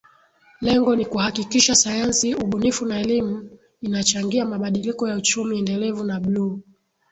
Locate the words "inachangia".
3.81-4.45